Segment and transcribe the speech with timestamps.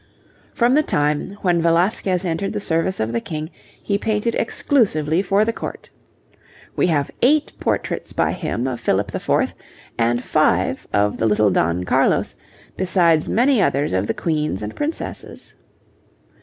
[0.51, 3.51] From the time when Velasquez entered the service of the King,
[3.83, 5.91] he painted exclusively for the Court.
[6.75, 9.53] We have eight portraits by him of Philip IV.,
[9.99, 12.35] and five of the little Don Carlos,
[12.75, 15.53] besides many others of the queens and princesses.